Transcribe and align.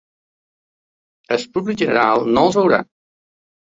El 1.37 1.45
públic 1.57 1.83
general 1.85 2.27
no 2.39 2.47
els 2.49 2.59
veurà. 2.61 2.81